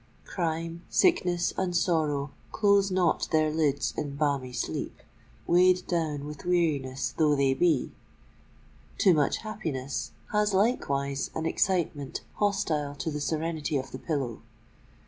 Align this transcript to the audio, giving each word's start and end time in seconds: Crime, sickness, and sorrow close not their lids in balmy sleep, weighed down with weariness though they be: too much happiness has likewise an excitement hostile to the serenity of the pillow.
Crime, 0.25 0.81
sickness, 0.89 1.53
and 1.57 1.77
sorrow 1.77 2.31
close 2.51 2.89
not 2.89 3.27
their 3.29 3.51
lids 3.51 3.93
in 3.95 4.15
balmy 4.15 4.51
sleep, 4.51 4.99
weighed 5.45 5.85
down 5.85 6.25
with 6.25 6.43
weariness 6.43 7.13
though 7.15 7.35
they 7.35 7.53
be: 7.53 7.91
too 8.97 9.13
much 9.13 9.37
happiness 9.43 10.09
has 10.31 10.55
likewise 10.55 11.29
an 11.35 11.45
excitement 11.45 12.21
hostile 12.37 12.95
to 12.95 13.11
the 13.11 13.21
serenity 13.21 13.77
of 13.77 13.91
the 13.91 13.99
pillow. 13.99 14.41